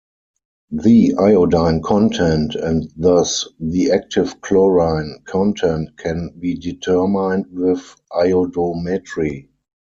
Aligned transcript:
The 0.71 1.13
iodine 1.19 1.83
content 1.83 2.55
and 2.55 2.89
thus 2.97 3.47
the 3.59 3.91
active 3.91 4.41
chlorine 4.41 5.19
content 5.25 5.95
can 5.95 6.31
be 6.39 6.55
determined 6.55 7.45
with 7.51 7.97
iodometry. 8.11 9.49